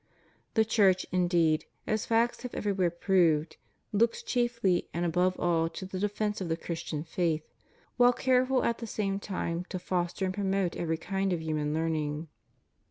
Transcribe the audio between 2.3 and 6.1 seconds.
have everywhere proved— looks chiefly and above all to the